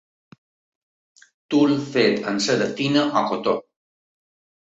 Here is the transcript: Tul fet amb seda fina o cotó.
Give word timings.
Tul 1.53 1.75
fet 1.97 2.25
amb 2.31 2.43
seda 2.45 2.69
fina 2.79 3.03
o 3.21 3.23
cotó. 3.33 3.53